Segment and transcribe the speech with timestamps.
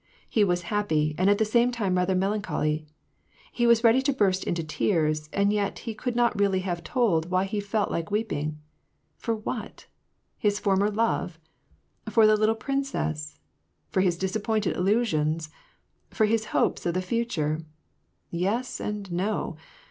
[0.27, 2.87] He was happy, and at the same time rather melancholy.
[3.51, 7.29] He was ready to burst into tears, and yet he could not really have told
[7.29, 8.57] why he felt like weeping.
[9.19, 9.85] For what?—
[10.39, 11.37] his former love?—
[12.09, 13.37] For the little princess?
[13.91, 15.51] For his disappointed illusions?
[16.09, 17.61] For his hopes of the future?
[18.31, 19.55] Yes and no